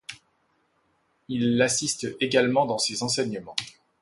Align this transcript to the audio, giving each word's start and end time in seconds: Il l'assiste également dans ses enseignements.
Il 1.27 1.57
l'assiste 1.57 2.15
également 2.19 2.65
dans 2.65 2.79
ses 2.79 3.03
enseignements. 3.03 3.55